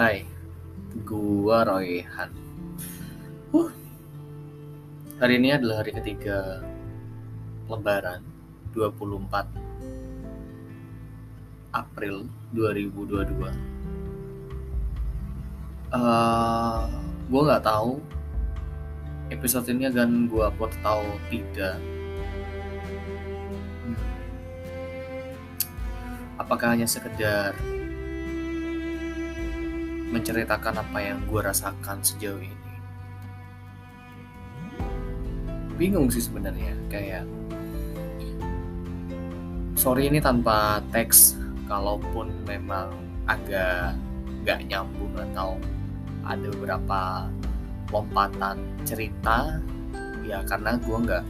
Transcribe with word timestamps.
Hai, 0.00 0.24
gua 1.04 1.60
Royhan. 1.60 2.32
Uh, 3.52 3.68
hari 5.20 5.36
ini 5.36 5.52
adalah 5.52 5.84
hari 5.84 5.92
ketiga 5.92 6.64
Lebaran 7.68 8.24
24 8.72 9.44
April 11.76 12.32
2022. 12.56 13.28
Uh, 15.92 16.88
gua 17.28 17.42
nggak 17.44 17.64
tahu 17.68 18.00
episode 19.28 19.68
ini 19.68 19.84
akan 19.92 20.32
gua 20.32 20.48
upload 20.48 20.72
atau 20.80 21.04
tidak. 21.28 21.76
Hmm. 23.84 24.00
Apakah 26.40 26.72
hanya 26.72 26.88
sekedar 26.88 27.52
menceritakan 30.10 30.82
apa 30.82 30.98
yang 30.98 31.18
gue 31.30 31.40
rasakan 31.40 32.02
sejauh 32.02 32.42
ini. 32.42 32.58
Bingung 35.78 36.12
sih 36.12 36.20
sebenarnya, 36.20 36.76
kayak 36.92 37.24
sorry 39.78 40.12
ini 40.12 40.20
tanpa 40.20 40.84
teks, 40.92 41.40
kalaupun 41.64 42.28
memang 42.44 42.92
agak 43.24 43.96
gak 44.44 44.60
nyambung 44.68 45.14
atau 45.30 45.56
ada 46.26 46.46
beberapa 46.52 47.30
lompatan 47.88 48.60
cerita, 48.84 49.56
ya 50.26 50.44
karena 50.44 50.76
gue 50.76 50.96
nggak 51.00 51.24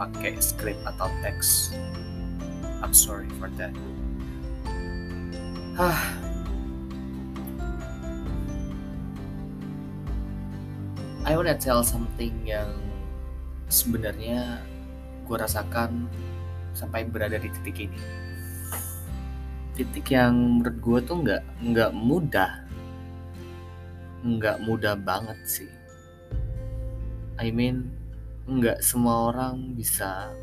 pakai 0.00 0.32
script 0.40 0.80
atau 0.88 1.12
teks. 1.20 1.76
I'm 2.80 2.96
sorry 2.96 3.28
for 3.36 3.52
that. 3.60 3.76
Hah, 5.76 6.00
I 11.30 11.38
wanna 11.38 11.54
tell 11.54 11.86
something 11.86 12.42
yang 12.42 12.66
sebenarnya 13.70 14.66
gue 15.22 15.36
rasakan 15.38 16.10
sampai 16.74 17.06
berada 17.06 17.38
di 17.38 17.46
titik 17.46 17.86
ini. 17.86 18.02
Titik 19.78 20.10
yang 20.10 20.58
menurut 20.58 20.76
gue 20.82 20.98
tuh 21.06 21.16
nggak 21.22 21.42
nggak 21.70 21.90
mudah, 21.94 22.66
nggak 24.26 24.58
mudah 24.58 24.98
banget 24.98 25.38
sih. 25.46 25.70
I 27.38 27.54
mean, 27.54 27.94
nggak 28.50 28.82
semua 28.82 29.30
orang 29.30 29.78
bisa 29.78 30.34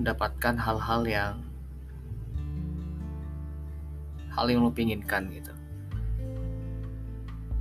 mendapatkan 0.00 0.56
hal-hal 0.56 1.02
yang 1.04 1.34
hal 4.32 4.48
yang 4.48 4.64
lo 4.64 4.72
pinginkan 4.72 5.28
gitu 5.28 5.57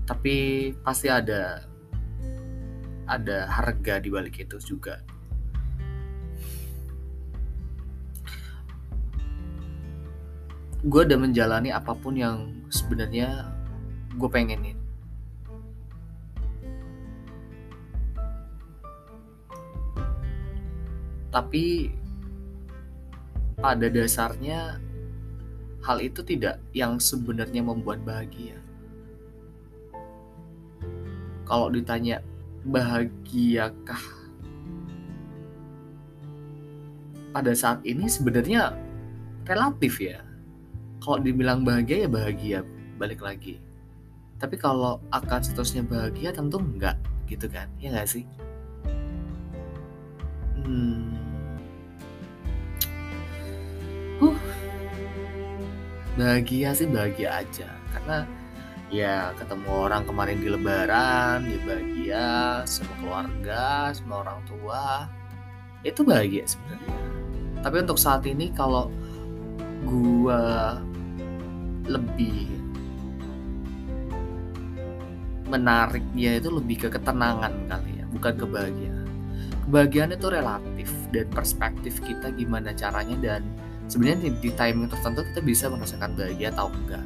tapi 0.07 0.71
pasti 0.87 1.11
ada 1.11 1.67
ada 3.03 3.43
harga 3.51 3.99
di 3.99 4.07
balik 4.07 4.39
itu 4.39 4.55
juga. 4.63 5.03
Gue 10.87 11.03
udah 11.03 11.19
menjalani 11.19 11.75
apa 11.75 11.91
pun 11.91 12.15
yang 12.15 12.63
sebenarnya 12.71 13.51
gue 14.15 14.29
pengenin. 14.31 14.79
Tapi 21.27 21.91
pada 23.59 23.91
dasarnya 23.91 24.79
hal 25.83 25.97
itu 25.99 26.23
tidak 26.23 26.63
yang 26.71 26.95
sebenarnya 27.03 27.59
membuat 27.59 27.99
bahagia 28.07 28.66
kalau 31.47 31.71
ditanya 31.71 32.19
bahagiakah? 32.67 34.03
Pada 37.31 37.53
saat 37.55 37.79
ini 37.87 38.11
sebenarnya 38.11 38.75
relatif 39.47 40.03
ya. 40.03 40.19
Kalau 40.99 41.23
dibilang 41.23 41.63
bahagia 41.63 42.03
ya 42.03 42.09
bahagia 42.11 42.59
balik 42.99 43.23
lagi. 43.23 43.63
Tapi 44.37 44.59
kalau 44.59 44.99
akan 45.15 45.39
seterusnya 45.39 45.87
bahagia 45.87 46.35
tentu 46.35 46.59
enggak 46.59 46.99
gitu 47.31 47.47
kan? 47.47 47.71
Ya 47.79 47.95
enggak 47.95 48.11
sih? 48.11 48.27
Hmm. 50.67 51.15
huh. 54.19 54.35
bahagia 56.19 56.75
sih 56.75 56.89
bahagia 56.91 57.39
aja 57.39 57.69
karena 57.93 58.27
ya 58.87 59.35
ketemu 59.35 59.67
orang 59.67 60.07
kemarin 60.07 60.39
di 60.39 60.47
lebaran 60.47 61.43
dia 61.43 61.59
bahagia 61.67 62.27
sama 62.63 62.93
keluarga 63.03 63.91
sama 63.91 64.13
orang 64.23 64.39
tua. 64.47 64.85
Itu 65.83 66.07
bahagia 66.07 66.47
sebenarnya. 66.47 66.95
Tapi 67.63 67.75
untuk 67.83 67.99
saat 67.99 68.23
ini 68.23 68.51
kalau 68.55 68.87
gua 69.83 70.79
lebih 71.87 72.47
menariknya 75.47 76.43
itu 76.43 76.51
lebih 76.51 76.87
ke 76.87 76.89
ketenangan 76.91 77.55
kali 77.71 78.03
ya 78.03 78.05
bukan 78.11 78.33
kebahagiaan. 78.35 79.07
Kebahagiaan 79.67 80.11
itu 80.15 80.27
relatif 80.27 80.89
dan 81.11 81.27
perspektif 81.31 81.99
kita 82.03 82.31
gimana 82.35 82.71
caranya 82.75 83.15
dan 83.19 83.41
sebenarnya 83.87 84.27
di, 84.27 84.29
di 84.47 84.51
timing 84.55 84.91
tertentu 84.91 85.23
kita 85.31 85.39
bisa 85.43 85.65
merasakan 85.71 86.15
bahagia 86.15 86.51
atau 86.51 86.67
enggak 86.71 87.03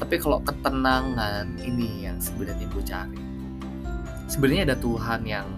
tapi 0.00 0.18
kalau 0.18 0.42
ketenangan 0.42 1.46
ini 1.62 2.08
yang 2.08 2.18
sebenarnya 2.18 2.66
gue 2.70 2.84
cari. 2.84 3.20
Sebenarnya 4.26 4.72
ada 4.72 4.76
Tuhan 4.80 5.20
yang 5.28 5.48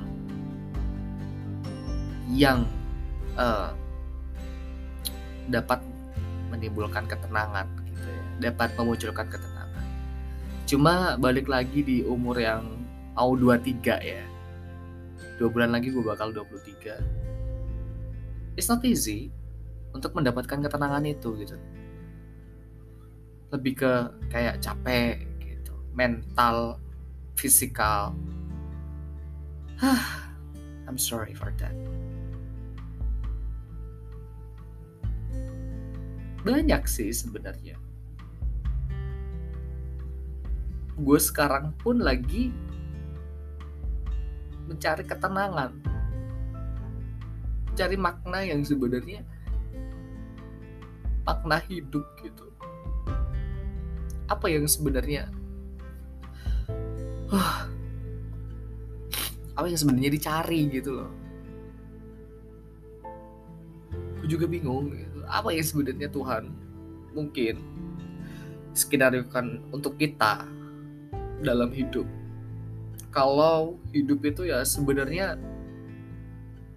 yang 2.32 2.58
uh, 3.38 3.70
dapat 5.48 5.80
menimbulkan 6.50 7.06
ketenangan 7.06 7.70
gitu 7.88 8.08
ya. 8.08 8.22
Dapat 8.50 8.74
memunculkan 8.76 9.26
ketenangan. 9.30 9.84
Cuma 10.66 11.14
balik 11.16 11.46
lagi 11.46 11.80
di 11.86 12.02
umur 12.02 12.36
yang 12.36 12.66
mau 13.14 13.32
23 13.32 14.02
ya. 14.02 14.24
Dua 15.38 15.48
bulan 15.52 15.72
lagi 15.72 15.92
gue 15.92 16.00
bakal 16.02 16.32
23 16.32 17.26
it's 18.56 18.72
not 18.72 18.80
easy 18.82 19.28
untuk 19.92 20.16
mendapatkan 20.16 20.64
ketenangan 20.64 21.04
itu 21.04 21.36
gitu 21.44 21.56
lebih 23.54 23.78
ke 23.78 23.92
kayak 24.32 24.58
capek 24.58 25.22
gitu. 25.38 25.74
Mental 25.94 26.80
fisikal. 27.38 28.16
I'm 30.86 30.98
sorry 30.98 31.34
for 31.36 31.52
that. 31.60 31.74
Banyak 36.46 36.86
sih 36.86 37.10
sebenarnya. 37.10 37.74
Gue 40.96 41.20
sekarang 41.20 41.74
pun 41.76 42.00
lagi 42.00 42.54
mencari 44.64 45.04
ketenangan. 45.04 45.74
Cari 47.76 47.96
makna 48.00 48.40
yang 48.40 48.64
sebenarnya 48.64 49.20
makna 51.26 51.58
hidup 51.66 52.06
gitu 52.22 52.46
apa 54.26 54.46
yang 54.50 54.66
sebenarnya? 54.66 55.30
Huh, 57.26 57.66
apa 59.56 59.66
yang 59.66 59.78
sebenarnya 59.78 60.10
dicari 60.12 60.60
gitu 60.70 60.90
loh. 61.02 61.10
Aku 64.20 64.26
juga 64.26 64.44
bingung 64.46 64.92
gitu. 64.92 65.18
apa 65.26 65.50
yang 65.50 65.66
sebenarnya 65.66 66.06
Tuhan 66.06 66.54
mungkin 67.18 67.58
skenario 68.78 69.26
kan 69.26 69.58
untuk 69.74 69.98
kita 69.98 70.46
dalam 71.42 71.70
hidup? 71.74 72.06
Kalau 73.10 73.80
hidup 73.96 74.22
itu 74.22 74.46
ya 74.46 74.62
sebenarnya 74.62 75.40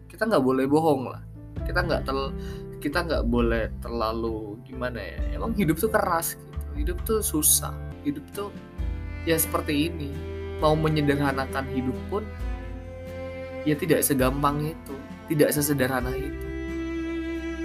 kita 0.08 0.26
nggak 0.26 0.46
boleh 0.46 0.66
bohong 0.66 1.14
lah. 1.14 1.22
Kita 1.68 1.84
nggak 1.86 2.02
tel 2.08 2.32
kita 2.80 3.04
nggak 3.04 3.28
boleh 3.28 3.70
terlalu 3.84 4.56
gimana 4.64 4.98
ya? 4.98 5.20
Emang 5.36 5.52
hidup 5.54 5.78
tuh 5.78 5.92
keras 5.92 6.40
hidup 6.80 7.04
tuh 7.04 7.20
susah. 7.20 7.76
Hidup 8.08 8.24
tuh 8.32 8.50
ya 9.28 9.36
seperti 9.36 9.92
ini. 9.92 10.10
Mau 10.64 10.76
menyederhanakan 10.76 11.68
hidup 11.76 11.96
pun 12.08 12.24
ya 13.68 13.76
tidak 13.76 14.04
segampang 14.04 14.72
itu 14.72 14.96
tidak 15.28 15.52
sesederhana 15.52 16.16
itu. 16.16 16.48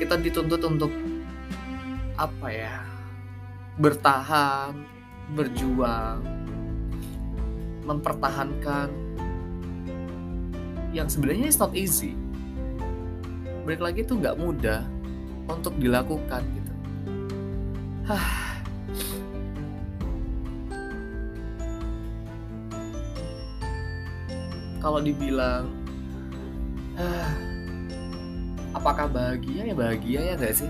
Kita 0.03 0.19
dituntut 0.19 0.63
untuk 0.67 0.91
apa 2.15 2.47
ya 2.51 2.83
bertahan 3.75 4.87
berjuang 5.35 6.23
mempertahankan 7.83 8.89
yang 10.95 11.11
sebenarnya 11.11 11.51
it's 11.51 11.59
not 11.59 11.75
easy. 11.75 12.15
Balik 13.67 13.83
lagi 13.83 14.01
tuh 14.07 14.23
nggak 14.23 14.39
mudah 14.39 14.87
untuk 15.51 15.75
dilakukan 15.77 16.43
gitu 16.55 16.73
kalau 24.85 25.01
dibilang 25.01 25.73
apakah 28.77 29.09
bahagia 29.09 29.73
ya? 29.73 29.75
Bahagia 29.75 30.21
ya 30.21 30.35
gak 30.37 30.61
sih? 30.61 30.69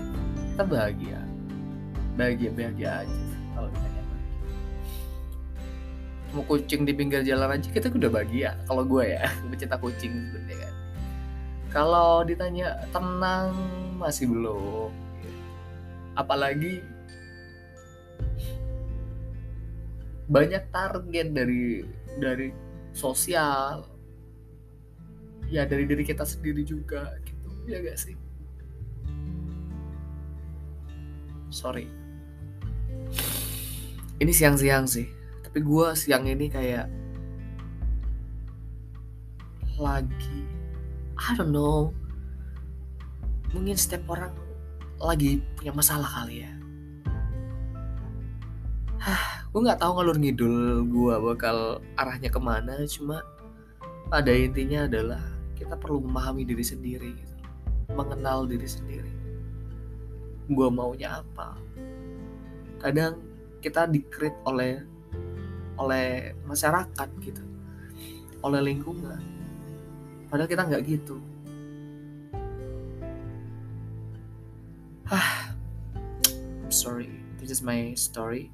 Kita 0.55 0.63
bahagia. 0.63 1.19
Bahagia 2.15 2.49
bahagia 2.55 3.03
aja 3.03 3.11
sih 3.11 3.41
kalau 3.51 3.67
ditanya 3.67 4.03
mau 6.35 6.43
kucing 6.51 6.83
di 6.83 6.91
pinggir 6.91 7.23
jalan 7.23 7.55
aja 7.55 7.71
kita 7.71 7.87
udah 7.87 8.11
bahagia 8.11 8.59
kalau 8.67 8.83
gue 8.83 9.15
ya 9.15 9.23
pecinta 9.51 9.75
kucing 9.75 10.11
sebenarnya 10.11 10.57
kan. 10.63 10.73
Kalau 11.75 12.23
ditanya 12.23 12.87
tenang 12.95 13.51
masih 13.99 14.31
belum? 14.31 14.91
Apalagi 16.15 16.79
banyak 20.31 20.63
target 20.71 21.27
dari 21.35 21.83
dari 22.15 22.47
sosial 22.95 23.94
ya 25.55 25.63
dari 25.63 25.87
diri 25.87 26.03
kita 26.03 26.27
sendiri 26.27 26.67
juga 26.67 27.15
gitu. 27.23 27.47
Ya 27.63 27.79
gak 27.79 27.95
sih? 27.95 28.19
Sorry. 31.47 31.87
Ini 34.19 34.31
siang-siang 34.35 34.83
sih. 34.83 35.07
Tapi 35.47 35.63
gue 35.63 35.87
siang 35.95 36.27
ini 36.27 36.51
kayak 36.51 36.91
lagi 39.79 40.43
I 41.15 41.31
don't 41.39 41.55
know. 41.55 41.95
Mungkin 43.55 43.79
setiap 43.79 44.03
orang 44.11 44.35
lagi 44.99 45.39
punya 45.55 45.71
masalah 45.71 46.11
kali 46.11 46.43
ya. 46.43 46.51
Gue 49.55 49.63
nggak 49.63 49.79
tahu 49.79 49.91
ngalur 49.95 50.19
ngidul 50.19 50.83
gue 50.91 51.15
bakal 51.23 51.79
arahnya 51.95 52.27
ke 52.27 52.39
mana 52.43 52.75
cuma 52.91 53.23
pada 54.11 54.27
intinya 54.35 54.83
adalah 54.83 55.34
kita 55.55 55.79
perlu 55.79 56.03
memahami 56.03 56.43
diri 56.43 56.61
sendiri 56.61 57.09
gitu. 57.15 57.35
mengenal 57.95 58.43
diri 58.43 58.67
sendiri. 58.67 59.13
Gue 60.51 60.67
maunya 60.67 61.23
apa? 61.23 61.55
Kadang 62.77 63.23
kita 63.63 63.87
dikrit 63.87 64.35
oleh 64.43 64.83
oleh 65.79 66.35
masyarakat 66.43 67.09
gitu. 67.23 67.43
Oleh 68.43 68.61
lingkungan. 68.61 69.21
Padahal 70.27 70.49
kita 70.51 70.67
nggak 70.67 70.83
gitu. 70.85 71.17
Ah 75.07 75.55
I'm 76.65 76.73
sorry. 76.73 77.09
This 77.39 77.53
is 77.53 77.63
my 77.63 77.95
story. 77.95 78.51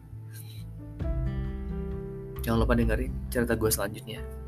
Jangan 2.46 2.58
lupa 2.62 2.78
dengerin 2.78 3.14
cerita 3.32 3.58
gue 3.58 3.72
selanjutnya 3.74 4.41